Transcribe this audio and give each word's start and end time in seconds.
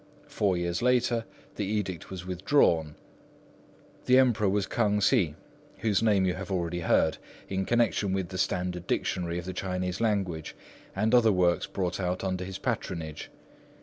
Four 0.25 0.57
years 0.57 0.81
later 0.81 1.25
the 1.57 1.63
edict 1.65 2.09
was 2.09 2.25
withdrawn. 2.25 2.95
The 4.07 4.17
Emperor 4.17 4.49
was 4.49 4.65
K'ang 4.65 4.99
Hsi, 4.99 5.35
whose 5.77 6.01
name 6.01 6.25
you 6.25 6.33
have 6.33 6.49
already 6.49 6.79
heard 6.79 7.19
in 7.47 7.65
connection 7.65 8.11
with 8.11 8.29
the 8.29 8.39
standard 8.39 8.87
dictionary 8.87 9.37
of 9.37 9.45
the 9.45 9.53
Chinese 9.53 10.01
language 10.01 10.55
and 10.95 11.13
other 11.13 11.31
works 11.31 11.67
brought 11.67 11.99
out 11.99 12.23
under 12.23 12.43
his 12.43 12.57
patronage. 12.57 13.29